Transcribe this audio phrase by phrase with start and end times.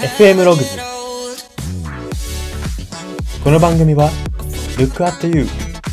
[0.00, 0.78] FM ログズ
[3.44, 4.08] この番組は
[4.78, 5.44] Look at You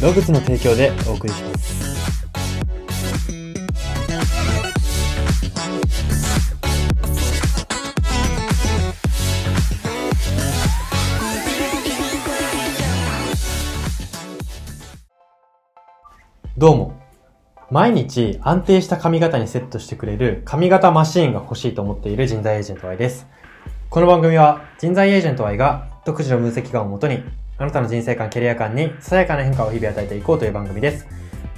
[0.01, 1.67] ログズの提供でお送りします。
[16.57, 17.01] どうも。
[17.69, 23.27] 毎日安定した髪型にセットしてくれる髪型マシーンが欲しいと思っている人材エージェント Y です。
[23.89, 27.23] この番組は人材エージェント Y が独自の分析感をもとに
[27.57, 31.07] あなたの人生観、キャリア観にささやかな変化を日々与えていこうという番組です。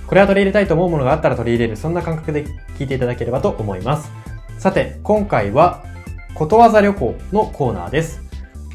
[0.06, 2.46] これは取り入れたいと思うものがあったら取り入れる、そんな感覚で
[2.78, 4.12] 聞いていただければと思います。
[4.60, 5.84] さて、今回は
[6.36, 8.22] ことわざ旅行のコーナーです。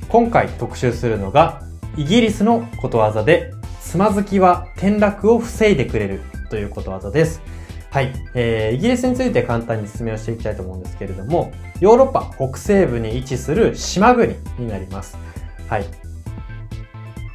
[0.08, 1.62] 今回特集するのが
[1.96, 7.40] イギリスのことわざでつまずきは転落を防いでくれるということわざです。
[7.94, 8.12] はい。
[8.34, 15.16] えー、イギリスについて簡単に説明をしていきたいと思うんですけれども、ヨーロッパ北西部に位置する島国になります。
[15.68, 15.86] はい。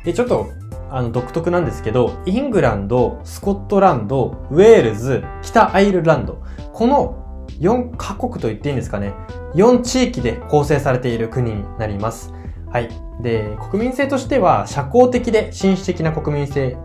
[0.03, 0.49] で、ちょっと、
[0.89, 9.13] あの、独特なんですけど、イングランド、スコットランド、ウェールズ、北アイルランド、この4カ国と言っていいんですかね。
[9.55, 12.33] 4地域で構成されている国になります。
[12.69, 12.89] はい。
[13.21, 16.75] で、国民性としては社交的で紳士的な国民性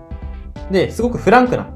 [0.71, 1.67] で、すごくフランクな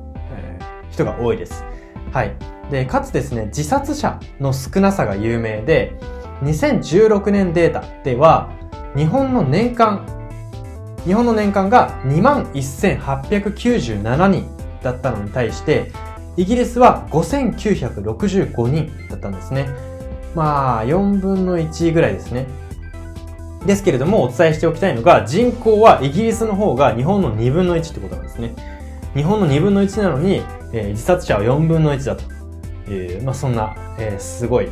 [0.93, 1.68] 人が多いです。
[2.13, 2.35] はい。
[2.71, 5.99] で、かつですね、自殺者の少なさが有名で、
[6.43, 8.51] 2016年データでは、
[8.97, 10.07] 日本の年間、
[11.05, 14.47] 日本の年間が21,897人
[14.83, 15.91] だったのに対して、
[16.37, 19.69] イギリスは5,965人だったんですね。
[20.35, 22.47] まあ、4分の1ぐらいですね。
[23.67, 28.55] ですけれども、お伝えしておきたいのが、人口はイギリスの方が日本の2分の1ってことなんですね。
[29.15, 34.69] 日本の2分の1なのに、えー、自殺者は4分の1だという、まあ、そんな、えー、すごい、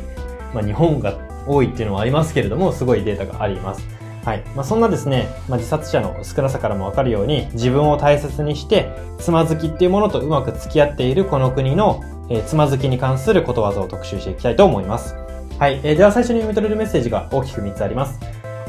[0.55, 3.87] まあ、日本が多いっていうのはありますけれども、すごいデータがあります。
[4.25, 4.45] はい。
[4.57, 15.15] まあ、そんなですね、まあ、自殺者の少なさからもわかるように、自分を大切にして、つまずきっていうものとうまく付き合っているこの国の、えー、つまずきに関することわざを特集していきたいと思います。
[15.61, 15.81] はい。
[15.85, 18.19] えー、では最初に読み取れるメッセージが大きく3つあります。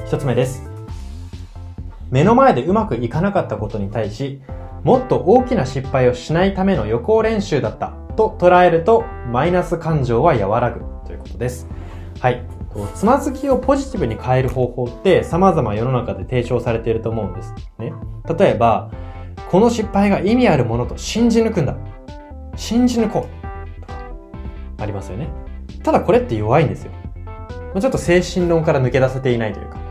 [0.06, 0.62] 1つ目です。
[2.12, 4.42] 目の前でうまくいかなかったことに対し、
[4.88, 11.68] もっと大きな失敗をしないための予行練習だったと捉えるとマイナス感情は和らぐということです。
[12.22, 12.42] はい。
[12.96, 17.92] つまずきをポジティブに変える方法って様々世の中で提唱されていると思うんですね。
[18.40, 18.90] 例えば、
[19.52, 21.76] この失敗が意味あるものと信じ抜くんだ。
[22.56, 23.82] 信じ抜こう。
[23.82, 23.94] とか、
[24.78, 25.28] ありますよね。
[25.84, 26.94] ただこれって弱いんですよ。
[27.78, 29.87] ちょっと精神論から抜け出せていないというか。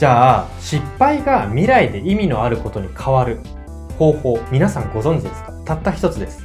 [0.00, 3.38] じゃあ、失敗が未来で意味のあることに変わる
[3.98, 5.52] 方法、皆さんご存知ですか？
[5.66, 6.42] たった一つです。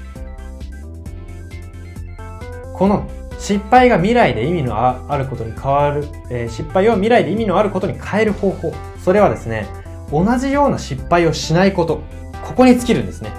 [2.74, 4.76] この失敗が未来で意味の
[5.10, 8.74] あることに変わる、えー、失敗を未来で意味のあることに変える方法。
[9.02, 9.70] それはですね、
[10.12, 12.02] 同じような失敗をしないこと。
[12.44, 13.32] ここに尽きるんですね。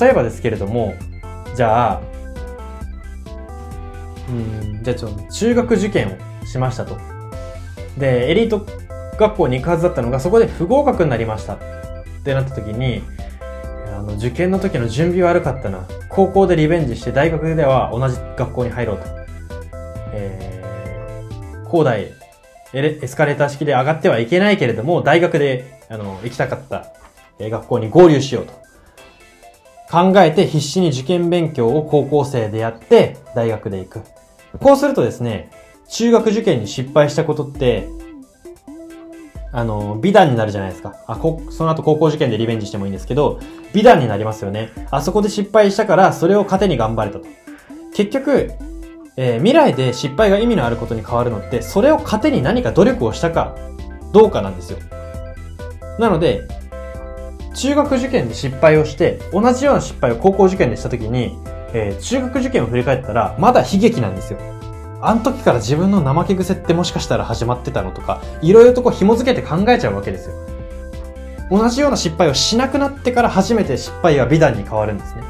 [0.00, 0.94] 例えばですけれども、
[1.54, 2.00] じゃあ、
[4.30, 6.96] うん、じゃあちょっと、中学受験をしましたと。
[7.96, 8.66] で、エリート
[9.18, 11.58] 学校に行くはずだったのが、そこで不合格になりましたっ
[12.24, 13.02] てなった時に、
[13.94, 15.86] あの、受験の時の準備悪かったな。
[16.10, 19.04] 高校でリベンジして大学では同じ学校に入ろうと。
[20.12, 22.06] えー、高大
[22.72, 26.92] エスカレーター式で上がってはいけないけれども、大学で、あの、行きたかった
[27.40, 28.52] 学校に合流しようと。
[29.90, 34.00] 考えて必死に受験勉強を高校生でやって、大学で行く。
[34.58, 35.50] こうするとですね、
[35.88, 37.88] 中学受験に失敗したことって、
[39.52, 40.96] あの、美談になるじゃないですか。
[41.06, 43.40] あ、こ、その後高校受験でリベンジしてもいいんですけど、
[43.72, 44.70] 美談になりますよね。
[44.90, 47.26] あそこで失敗したから、それを糧に頑張れたと。
[47.94, 48.52] 結局、
[49.16, 53.56] えー、未来で失敗が意味のあることに変わるのって、それを糧に何か努力をしたか、
[54.12, 54.78] どうかなんですよ。
[55.98, 56.46] なので、
[57.54, 61.38] 中学受験で失敗をして、同じような失敗を高校受験でした時に、
[61.72, 64.55] えー、中学受験を振り返ったら、まだ悲劇なんですよ。
[65.06, 70.34] あの時から自分の怠け癖ってもしかしたら始まってたのとか、いろいろとこう紐付けて考えちゃうわけですよ。
[71.48, 75.22] 同じような失敗をしなくなってから初めて失敗は美談に変わるんですね。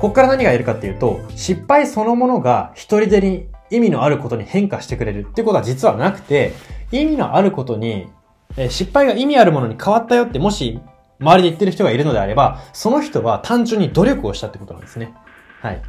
[0.00, 6.52] ここから何が言えるかっていうと、失敗そのものが一人でに意味のあることに変化してくれるってことは実はなくて、
[6.90, 8.08] 意味のあることに、
[8.56, 10.80] え失敗が意味あるものに変わったよってもし
[11.20, 15.14] 周りで言ってる人がいるのであれば、その人は単純に努力をしたってことなんですね。
[15.62, 15.82] はい。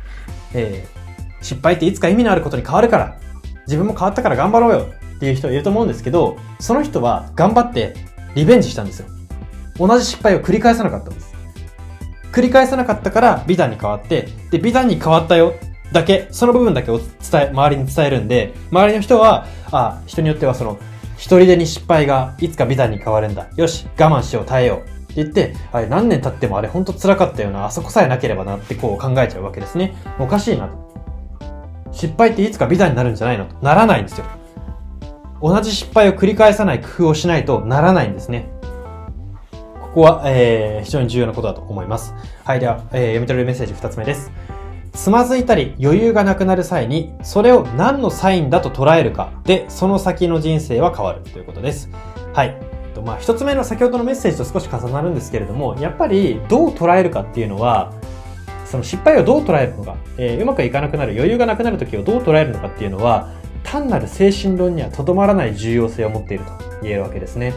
[0.53, 1.00] えー、
[1.41, 3.17] 失敗っていつか意味のあることに変わるから、
[3.67, 7.95] 自分も変わったから頑張ろうよっていう人いると思うんですけど、その人は頑張って
[8.35, 9.07] リベンジしたんですよ。
[9.77, 11.33] 同じ失敗を繰り返さなかったんです。
[12.31, 15.53] 繰り返さなかったから美談に変わって、で、美談に変わったよ
[15.91, 20.79] だけ、その部分だけを伝え、周りに伝えるんで、周りの人は、あ、人によってはその、
[21.17, 23.47] 一人でに失敗がいつか美談に変わるんだ。
[23.55, 25.11] よし、我慢しよう、耐えよう。
[25.11, 29.93] って言って、あれ何年経ってもあれほんと辛かったよな、あそこさえなければなってこう考えちゃうわけですね。
[30.19, 30.90] おかしいなと。
[31.91, 33.45] 失敗っていつか美談になるんじゃないの？
[33.45, 34.25] とならないんですよ。
[35.41, 38.49] 同じ失敗を繰り返さない工夫をしないとならないんですね。
[39.81, 42.13] ここは、えー、非常に重要なことだと思います。
[42.45, 44.31] はい、では、えー、読み取れるメッセージ2つ目です。
[44.93, 49.31] つまずいたり余裕がなくなる際に、それを何のサインだと捉えるか？
[49.43, 51.89] で、その先の人生は変わるということです。
[52.33, 52.55] はい。
[53.03, 57.91] まあ、一つ目の先ほどのメッセージと少し重なるんですけれども、やっぱりどう捉えるかっていうのは、
[58.71, 63.29] その失敗をどう捉えるのか、えー、うまくいかなくなる、余裕がなくなる時をどう捉えるのかっていうのは、
[63.63, 66.51] 単なる精神論にはとどまらない重要性を持っていると
[66.81, 67.53] 言えるわけですね。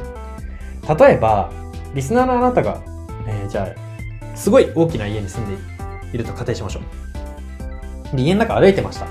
[0.98, 1.50] 例えば、
[1.94, 2.82] リスナーのあなたが、
[3.28, 5.56] えー、じゃあ、すごい大きな家に住んで
[6.12, 6.80] いると仮定しましょ
[8.12, 8.20] う。
[8.20, 9.06] 家の中歩いてました。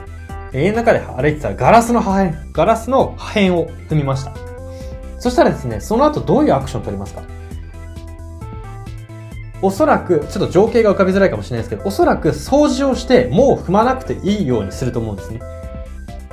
[0.53, 4.33] 家の中で歩いてたらガラスの破片、ガラスの破片を踏みました。
[5.19, 7.23] そしたらですね、その後どういうアクションを取りますか？
[9.63, 15.39] おそらく、ちょっと情景が浮かびづらいかもしれないですけど、おそらく掃除をしてもう踏まなくていいようにすると思うんですね。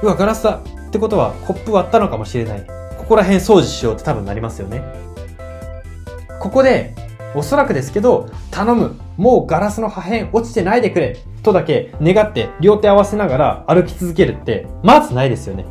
[0.03, 2.67] うわ、ガラスだってことはコップ割ったのかもしれない。
[2.99, 4.83] ここら辺掃除しようって多分なりますよね。
[6.41, 6.93] ここで、
[7.37, 8.97] おそらくですけど、頼む。
[9.17, 11.17] もうガラスの破片落ちてないでくれ。
[11.45, 15.67] とだけ願って両手合わせながら歩き続けるって、まずないですよね。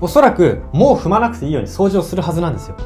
[0.00, 2.76] おそらく、もう踏まなくていいように掃除をするはずなんですよ。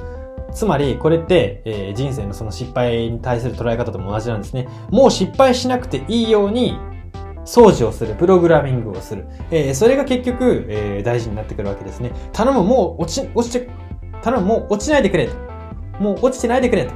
[0.53, 4.69] つまり、これって、えー、人生のその失敗に対する捉え方とも同じなんですね。
[4.91, 6.79] もう失敗しなくていいように
[7.45, 9.27] 掃除をする、プログラミングをする。
[9.51, 12.13] えー、それが結局、えー、大事になってくるわけですね。
[12.33, 13.69] 頼む、もう落ち、落ちて、
[14.23, 15.35] 頼む、もう落ちないでくれと。
[15.99, 16.93] もう落ちてないでくれと。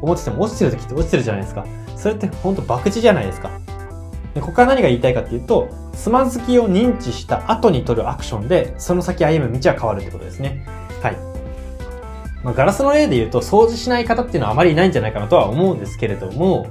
[0.00, 1.64] 思ってても落ちてる時って落ちてるじゃないですか。
[1.96, 3.50] それって本当博打じゃないですか。
[4.34, 10.66] でここから何が言いたいかっていうと、つまずきを認知した後に取るアクションで、その先歩む道は変わるってことですね。
[11.02, 11.31] はい。
[12.44, 16.66] まあ、ガラスの例で言うと、掃除しない方っていうのはあまりいないんじゃないかなとは思うんですけれども、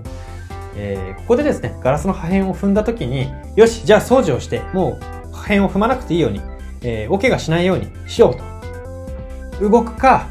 [0.75, 6.41] えー、ここでですね、ガラスの破片を踏んだ時に、よし、じゃあ掃除をして、もう破片を踏まなくていいように、
[6.81, 9.69] えー、お怪我しないようにしようと。
[9.69, 10.27] 動くか、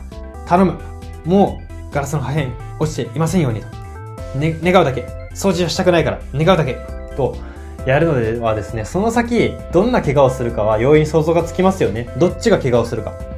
[0.47, 0.79] 頼む。
[1.25, 1.61] も
[1.91, 2.49] うガラスの破片
[2.79, 4.39] 落ちていませんようにと。
[4.39, 5.07] ね、願うだけ。
[5.35, 6.79] 掃除はしたくないから、願うだけ。
[7.17, 7.37] と、
[7.87, 12.13] やるのではですね、その先、どんな怪我をするかは容易に想像がつきますよね。
[12.19, 13.30] どっちが怪我をするか。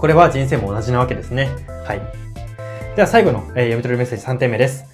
[0.00, 1.50] これは人生も同じなわけですね。
[1.84, 2.00] はい。
[2.96, 4.86] では最後の、えー、読み取るメッセージ3点目です。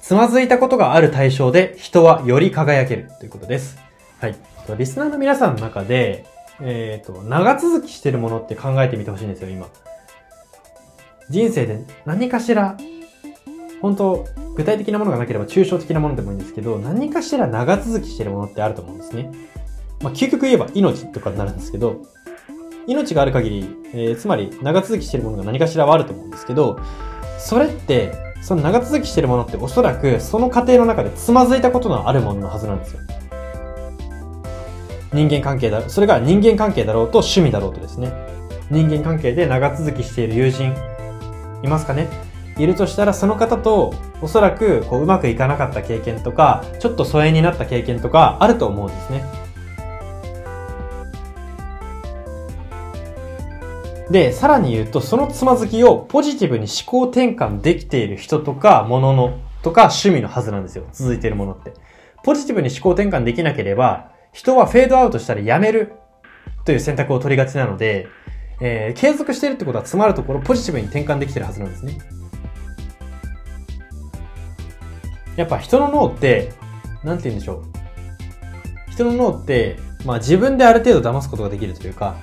[0.00, 3.78] つまずいたことがある対象で人はより輝けるということです。
[4.20, 4.36] はい。
[4.78, 6.24] リスナーの皆さんの中で、
[6.62, 9.66] えっ、ー、と、長続きしてるものって考えてみてほしいんですよ、今。
[11.28, 12.78] 人生で何かしら、
[13.82, 14.24] 本当
[14.56, 19.30] 具体的なものがなければ抽象的なものでもいいんですけど、何かしら長続きしてるものってあると思うんですね。
[20.00, 22.00] まあ、究極言えば命とかになるんですけど、
[22.86, 26.78] 命がある限り、えー、つまり長続きしてるものが何かしらはあると思うんですけど、
[27.38, 33.00] それってその長続きしてるものっておそらくその過程の中でつまずいたことのあるもののはずなんですよ。
[35.12, 38.12] 人間関係だ、それが人間関係だろうと趣味だろうとですね。
[38.70, 40.74] 人間関係で長続きしている友人、
[41.62, 42.08] いますかね？
[42.58, 49.24] いるとしたらその方とおそらくこううまくいかなかった経験とか、ちょっと疎遠になった経験とかあると思うんですね。
[54.10, 60.86] で、さらに言うと、そのつまずきをポジティブに思考転換できている人とか、ものの、とか趣味のはずなんですよ。
[60.92, 61.72] 続いているものって。
[62.22, 65.92] ポジティブに思考転換できなければ、人はフェードアウトしたらやめる
[66.64, 68.08] という選択を取りがちなので、
[68.60, 71.98] えー、継続しているってことは詰まるところポジティブに転換できてるはずなんですね。
[75.36, 76.52] やっぱ人の脳って、
[77.02, 77.64] なんて言うんでしょ
[78.88, 78.92] う。
[78.92, 82.16] 人の脳って、まあ自分である程度騙すことができるというか、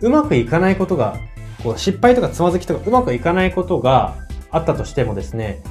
[0.00, 1.18] うまくいかないことが、
[1.62, 4.16] こう失敗とかつまずきとかうまくいかないことが
[4.50, 5.62] あったとしてもですね、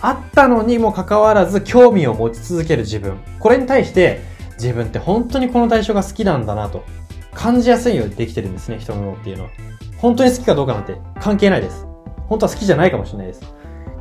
[0.00, 3.18] あったのにもかかわらず興味を持ち続ける自分。
[3.38, 4.20] これに対して
[4.54, 6.84] 自分って本当にこの対象が好きなんだなと
[7.34, 9.50] 感じやすいようにできてるんですね、人の脳っていうのは。
[9.98, 11.86] 本当に好きかどうかなんて関係ないです。
[12.28, 13.42] 本当は好きじゃないかもしれないです。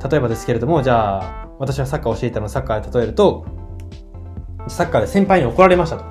[0.10, 3.46] 例えばですけれども、じゃあ、私はサッカーを教えたのサッカーで例えると、
[4.68, 6.06] サッカーで先輩に怒られましたと。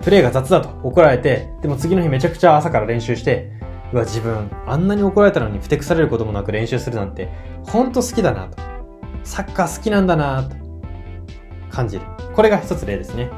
[0.00, 3.50] プレイが雑だと怒られて、でも次の日めちゃくちゃ朝から練習して、
[3.92, 7.28] うわ、自分、あんなに怒られたのにふてくされることもなく練習するなんて、
[7.64, 8.56] ほんと好きだなと。
[9.24, 10.56] サッカー好きなんだなと
[11.70, 12.02] 感じる。
[12.34, 13.30] これが一つ例ですね。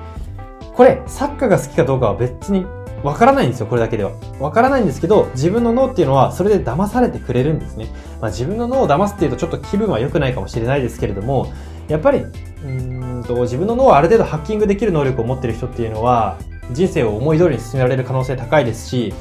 [0.75, 2.67] これ、サッカーが好きかどうかは別に
[3.03, 4.13] わからないんですよ、これだけでは。
[4.41, 7.89] わからないんですけど、自分の脳っていうのはそれで騙されてくれるんですね。
[8.21, 11.53] まあ、自分の脳を騙すっていうとちょっと気分は良くないかもしれないですけれども、
[11.89, 12.25] やっぱり
[12.65, 16.39] うんと自分の脳をある程度ハッキングできる能力を持っている人っていうのは
[16.73, 19.13] 人生を思い通りに進められる可能性高いですし、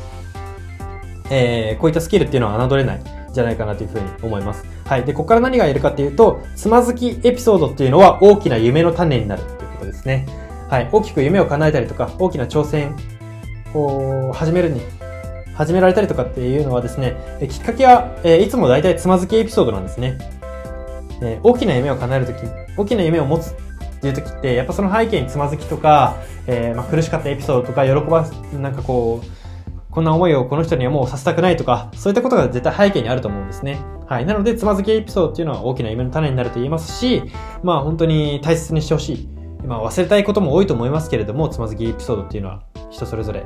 [1.30, 4.66] えー、こういったスキルっていうのは侮れないんじゃないかなというふうに思います。
[4.86, 5.04] はい。
[5.04, 10.26] で、ここから何が言えるかっていうと、つまずきエピソードっていうのは大きな夢の種になるということですね。
[10.70, 10.90] はい。
[10.92, 12.96] 大きく夢を叶えたりとか、大きな挑戦
[13.74, 14.82] を始めるに、
[15.56, 17.16] 始められたりとかっていうのはですね、
[17.50, 20.18] きっかけは、え、いつも大体つまずきエピソードなんですね。
[21.22, 22.38] え、大きな夢を叶えるとき、
[22.78, 23.56] 大きな夢を持つっ
[24.02, 29.44] ていうときって、やっぱその背景につまずきとか、えー、まあ、苦しかったエピソードとか、喜ばす、なんかこう、
[29.92, 33.80] こんな思いをこの人にはもうさせたくないとか、そういったことが絶対背景にあると思うんですね。
[34.08, 34.26] はい。
[34.26, 37.24] なので、つまずきエピソードっていうのは大きな夢の種になると言いますし、
[37.62, 39.30] まあ本当に大切にしてほしい。
[39.66, 43.46] まあ忘れたいことも多いと思いますけれども、つまずきエピソードっていうのは人それぞれ。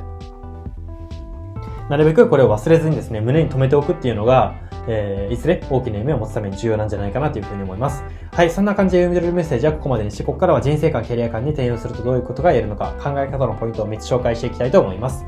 [1.88, 4.54] なるべくこれを忘れずにですね、胸に留めておくっていうのが、
[4.88, 8.02] えー、いずれ大きな夢を持つために重要なんじゃないかなというふうに思います。
[8.32, 15.24] はい、そんな感じで読み取れるメッセージはここまでにして、ここからは人生観、キャリア観に転用するとどういうことが言えるのか、考え方のポイントを3つ紹介していきたいと思います。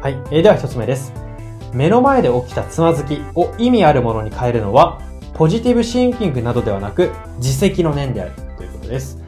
[0.00, 1.12] はい、えー、では1つ目です。
[1.72, 5.02] 目の前で起きたつまずきを意味あるものに変えるのは、
[5.34, 9.18] ポジティブシンキングなどではなく、自責の念であるということです。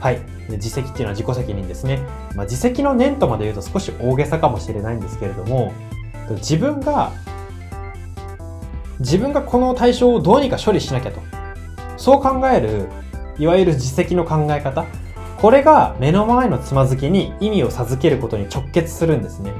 [0.00, 0.20] はい。
[0.48, 2.00] 自責っていうのは自己責任ですね。
[2.34, 5.72] まあ、自責の念とまで言うと少し大げさかもしれないんですけれども、
[6.30, 7.12] 自分が
[9.00, 11.20] 自分がこの対象をどうにか処理しなきゃと。
[11.96, 12.88] そう考える、
[13.38, 14.84] いわゆる自責の考え方。
[15.38, 19.52] これが目の前のつまずきに意味を授けることに直結するんですね。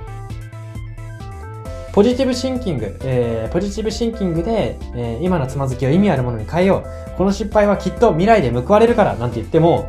[1.93, 7.17] ポジティブシンキング、えー、ポジティブシンキングで、えー、今のつまずきを意味あるものに変えよう。
[7.17, 9.89] この失敗はきっと未来で報われるからなんて言っても、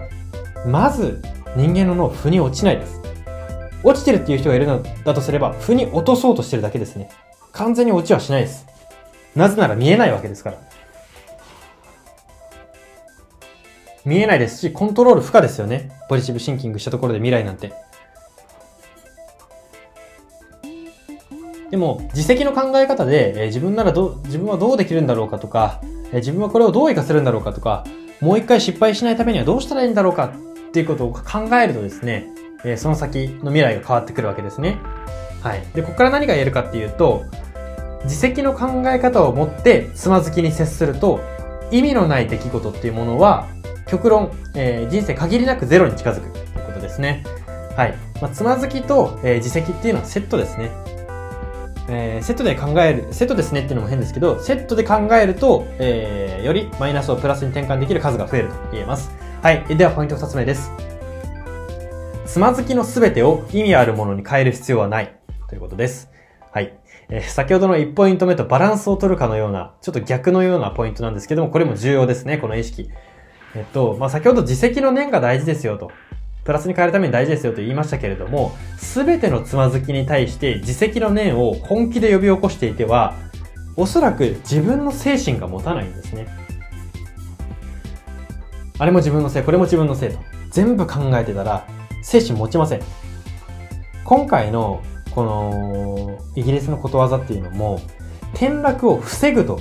[0.66, 1.22] まず
[1.58, 3.01] 人間の脳、腑に落ちないです。
[3.84, 7.10] 落ちてるっていう人がいるのだとすれば、腑に落とそうとしてるだけですね。
[7.51, 8.66] 完全に落ちはしないです。
[9.36, 10.58] なぜなら見えないわけですから。
[14.08, 15.92] 見えないですし、コントロール不可ですよね。
[16.08, 17.74] ポジティブシンキングしたところで未来なんて。
[21.70, 25.82] でも、自責の考え方で、え、自分ならど、自分はどうできるんだろうかとか、
[26.14, 27.84] え、自分はこれをどう活かせるんだろうかとか、
[28.22, 30.32] もう一回失敗しないためにはどうしたらいいんだろうか
[30.70, 32.28] っていうことを考えるとですね、
[32.64, 34.78] え、その先の未来が変わってくるわけですね。
[35.44, 35.64] はい。
[35.76, 37.26] で、ここから何が言えるかっていうと、
[38.06, 41.20] 自責の考え方を持ってつまずきに接すると、
[41.72, 43.50] 意味のない出来事っていうものは、
[43.88, 47.24] 極論、えー、人生限りなくゼロに近づくということですね。
[47.75, 47.96] はい。
[48.22, 50.72] まあ、つまずきと、えー、自責っていうのはセットですね。
[51.89, 59.12] えー、セットで考える、セットですねっていうのも変ですけど、セットで考えると、えー、よりマイナスをプラスに転換できる数が増えると言えます。
[59.41, 59.63] はい。
[59.77, 60.72] ではポイント2つ目です。
[62.25, 65.15] つまずきのすべてを意味あるものに変える必要はない
[65.48, 66.12] ということです。
[66.51, 66.77] はい。
[67.10, 72.89] えー、先ほどの1ポイント目とバランスを取るかのような、ちょっと逆のようなポイントなんですけども、これも重要ですね、この意識。
[73.56, 75.92] えっと、まあ、先ほど自責の念が大事ですよと。
[76.44, 83.16] プラスに変えるために大事ですよと言いましたけれども、すべてのつまずきに対して自責の念を本気で呼び起こしていては、
[83.75, 86.27] おそらく自分の精神が持たないんですね。
[88.80, 90.20] あれも自分のせい、これも自分のせいと。
[90.51, 91.68] 全部考えてたら、
[92.01, 92.82] 精神持ちません。
[94.06, 94.82] 今回の
[95.18, 97.82] このイギリスのことわざっていうのも
[98.36, 99.60] 転落を防ぐと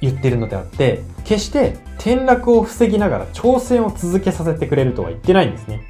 [0.00, 5.84] 言ってるのであって決して転落を防ぎながら挑戦を続けさせてくれるとは言ってないんですね。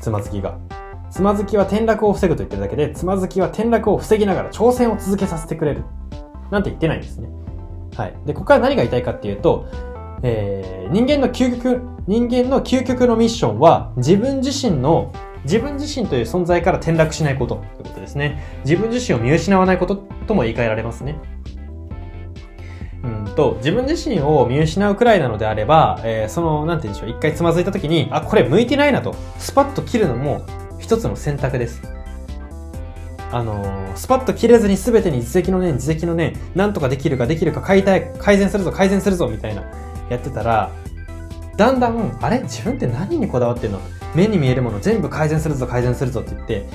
[0.00, 0.58] つまずきが。
[1.10, 5.84] つまずきは転落を防ぐと言ってるだけでつまずきは転落を防ぎながら挑戦を続けさせてくれる。
[6.50, 7.28] なんて言ってないんですね。
[7.98, 8.14] はい。
[8.24, 9.66] でここから何が言いたいかっていうと
[10.22, 15.12] えー、人間の究極、人間の究極のミッションは自分自身の
[15.44, 18.42] 自分自身という存在から転落しないことということですね。
[18.64, 19.96] 自分自身を見失わないこと
[20.26, 21.18] とも言い換えられますね。
[23.04, 23.34] うん。
[23.34, 30.44] と、自分自身を見失うくらいなのであれば、えー、その、なんて言うんでしょう、一回つまずいた時に、あ、これ向いてないなと、スパッと切るのも
[30.78, 31.82] 一つの選択です。
[33.30, 37.82] あのー、スパッと切れずに全てに自責の念、自責の念、なんとかできるかできるか改
[38.18, 39.62] 改善するぞ、改善するぞ、みたいな、
[40.08, 40.70] やってたら、
[41.56, 42.40] だんだん、あれ？
[42.40, 43.80] 自分って何にこだわってんの？
[44.14, 46.66] 目に見えるもの全部改善するぞ改善するぞって言って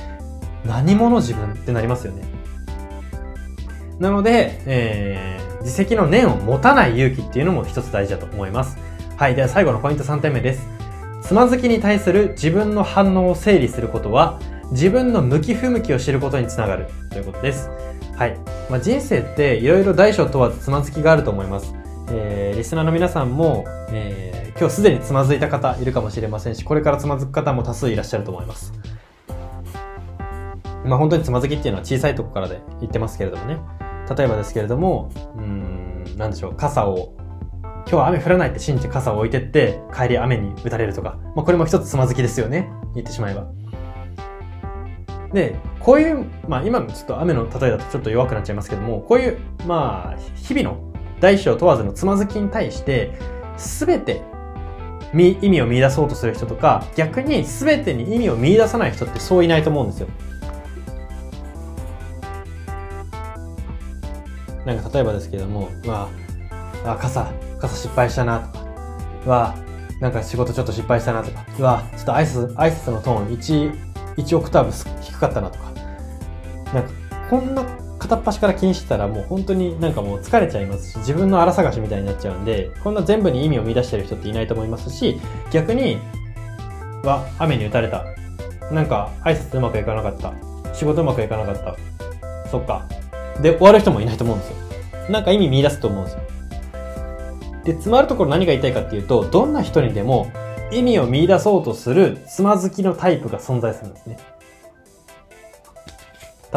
[0.66, 2.24] 何者自分ってなりますよね。
[4.00, 8.78] なので、えー、自責の念を持たない勇気っていうのも一つ大事だと思います。
[9.18, 10.68] はいでは最後のポイント3点目です。
[11.22, 14.40] つまずきに対する自分の反応を整理することは
[14.72, 17.70] 自分の向き不向きを知ることにつながるということです。
[18.16, 18.38] はい、
[18.70, 21.74] まあ、人生っていろいろ大小問わずつまずきがあると思います。
[22.10, 28.74] えー、リスナーの皆さんも、えー、今日すでにつまずいた方いるかもしれませんし、これからつまずく方も多数いらっしゃると思います。
[30.86, 33.58] まあ本当につまずきっていうのは小さいとこからで言ってますけれどもね。
[34.10, 37.14] 例えばですけれども、うん、なんでしょう、傘を
[37.86, 42.70] 今日は雨降らないって信じて傘を置いてって帰り雨に打たれるとか、まあ、これも一つつまずきですよね。
[42.96, 43.46] 言ってしまえば。
[45.34, 53.12] で、こういう、まあ今のちょっと雨の例えだとちょっと弱くなっちゃいますけども、こういう、まあ、日々の大小問わずのつまずきに対して、
[53.58, 54.22] すべて
[55.14, 60.08] 意味を見出そうとする人とか、逆に全てに意味を見出さない人ってそういないと思うんですよ。
[64.66, 66.10] なんか例えばですけども、ま
[66.84, 68.66] あ、あ、傘、傘失敗したなとか、
[69.26, 69.56] わ、
[70.00, 75.72] なんか仕事ちょっと失敗したなとか、うわ、ちょっと挨拶、挨拶のトーン1、1オクターブ低かったなとか、
[76.74, 76.90] なんか、
[77.30, 77.64] こんな
[78.00, 85.20] 片っ端から気にしてたらもう本当になんかもう疲れちゃいますし、自分の荒探しみたいになっちゃうんで、こんな全部に意味を見出してる人っていないと思いますし、
[85.52, 86.00] 逆に、
[87.04, 88.06] は、雨に打たれた。
[88.72, 90.34] なんか挨拶うまくいかなかった。
[90.74, 92.50] 仕事うまくいかなかった。
[92.50, 92.88] そっか。
[93.42, 94.56] で、終わる人もいないと思うんですよ。
[95.10, 96.20] なんか意味見出すと思うんですよ。
[97.64, 100.32] で、詰まるところ何が言いたいかっていうと、どんな人にでも
[100.72, 104.18] 意味を見出そうとするつまずきのタイプが存在するんですね。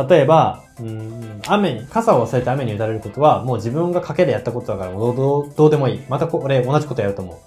[0.08, 6.00] 例えば、うん、雨に、傘を忘れて雨に打たれることは、もう自分が賭けでやったことだからどうどうどうでもいい。
[6.08, 7.40] またこれ同じことやると思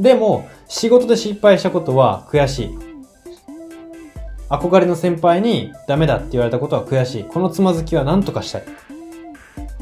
[0.00, 0.02] う。
[0.02, 2.91] でも、仕事で失敗したことは悔しい。
[4.52, 7.24] 憧れの先輩にダメだって言われたことは悔しい。
[7.24, 8.64] このつまずきは何とかしたい。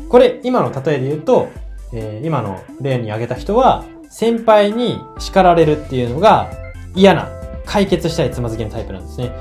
[0.09, 1.49] これ、今の例えで言うと、
[1.93, 6.51] えー、今の例に挙げた人は、先輩に叱られるっていうのが
[6.95, 7.29] 嫌な、
[7.67, 9.33] 解決したいつまずきのタイプなんですね。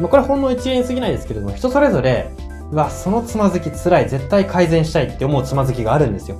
[0.00, 2.30] まあ、これほんの一例に過ぎないですけれども、人それぞれ、
[2.70, 6.36] うわ、そのつまずき辛い、絶対改善したいって思うつまずきがあるんですよ。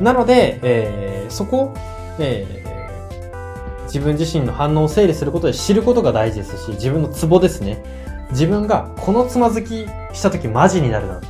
[0.00, 1.74] なので、えー、そこ、
[2.18, 2.59] えー、
[3.92, 7.82] 自分自身の反応を整理することで知ることが大事ですし、自分のツボですね。
[8.30, 11.20] 自分がこのつまずきした時マジになるなっ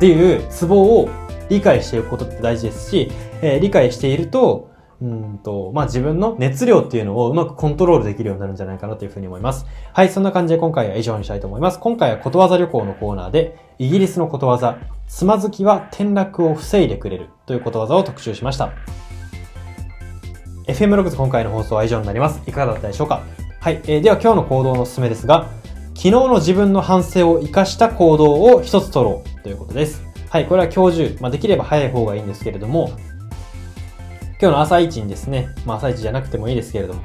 [0.00, 1.10] ていうツボを
[1.50, 4.70] 理解していくことって大事ですし、えー、理解していると、
[5.02, 9.66] うんと、まあ、自分の熱量っていうのをうまくコントロールできるようになるんじゃないかなというふうに思います。
[9.92, 11.78] はい、そんな感じで今回は以上にしたいと思います。
[11.78, 18.72] 今回はことわざ旅行のコーナーで、イギリスのことわざ、つまずきは転落を防いでくれるということわざを特集しました。
[20.66, 22.42] FM ログズ今回の放送は以上になります。
[22.44, 23.22] いかがだったでしょうか？
[23.60, 25.48] はい、えー、では今日の行動のおすすめですが、
[25.94, 30.02] 昨日の自分の反省を活かした行動を一つ取ろうということです。
[30.28, 32.90] はい、これは今日中、まあ、できれば早い方がいいんですけれども、
[34.40, 37.00] 今日の朝一にですね、まあ朝一じゃなくてもいいですけれども、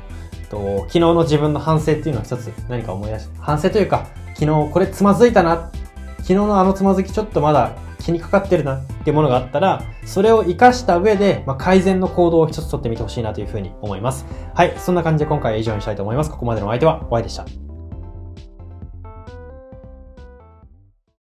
[0.50, 5.69] と昨日の自分の反省っていうのを一つ何か思い出し、反省というか、昨日これつまずいたな、
[6.17, 14.26] 昨日のあのつまずきちょっとまだ気にかかってるなっていうものがあったら、それを活かした上で、まあ、改善の行動を一つ取ってみてほしいなというふうに思います。
[14.54, 16.30] はい、そんな感じで今回は以上にしたいと思います。
[16.30, 17.71] ここまでのお相手は、お会いでした。